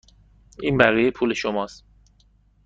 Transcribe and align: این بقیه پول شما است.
این 0.61 0.77
بقیه 0.77 1.11
پول 1.11 1.33
شما 1.33 1.63
است. 1.63 1.85